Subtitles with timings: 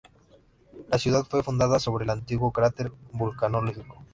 [0.89, 4.03] La ciudad fue fundada sobre un antiguo cráter vulcanológico.